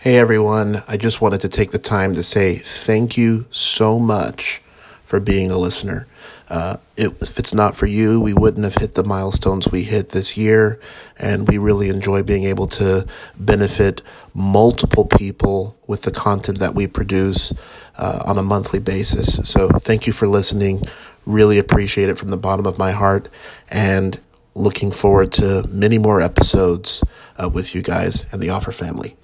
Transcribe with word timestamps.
Hey 0.00 0.16
everyone, 0.16 0.84
I 0.86 0.96
just 0.96 1.20
wanted 1.20 1.40
to 1.40 1.48
take 1.48 1.72
the 1.72 1.78
time 1.80 2.14
to 2.14 2.22
say 2.22 2.58
thank 2.58 3.16
you 3.16 3.46
so 3.50 3.98
much 3.98 4.62
for 5.04 5.18
being 5.18 5.50
a 5.50 5.58
listener. 5.58 6.06
Uh, 6.48 6.76
it, 6.96 7.20
if 7.20 7.36
it's 7.36 7.52
not 7.52 7.74
for 7.74 7.86
you, 7.86 8.20
we 8.20 8.32
wouldn't 8.32 8.62
have 8.62 8.76
hit 8.76 8.94
the 8.94 9.02
milestones 9.02 9.66
we 9.72 9.82
hit 9.82 10.10
this 10.10 10.36
year, 10.36 10.78
and 11.18 11.48
we 11.48 11.58
really 11.58 11.88
enjoy 11.88 12.22
being 12.22 12.44
able 12.44 12.68
to 12.68 13.08
benefit 13.40 14.00
multiple 14.34 15.04
people 15.04 15.76
with 15.88 16.02
the 16.02 16.12
content 16.12 16.60
that 16.60 16.76
we 16.76 16.86
produce 16.86 17.52
uh, 17.96 18.22
on 18.24 18.38
a 18.38 18.42
monthly 18.44 18.78
basis. 18.78 19.40
So 19.50 19.68
thank 19.68 20.06
you 20.06 20.12
for 20.12 20.28
listening. 20.28 20.84
Really 21.26 21.58
appreciate 21.58 22.08
it 22.08 22.16
from 22.16 22.30
the 22.30 22.36
bottom 22.36 22.66
of 22.66 22.78
my 22.78 22.92
heart, 22.92 23.28
and 23.68 24.20
looking 24.54 24.92
forward 24.92 25.32
to 25.32 25.66
many 25.66 25.98
more 25.98 26.20
episodes 26.20 27.02
uh, 27.36 27.50
with 27.52 27.74
you 27.74 27.82
guys 27.82 28.26
and 28.30 28.40
the 28.40 28.50
Offer 28.50 28.70
family. 28.70 29.16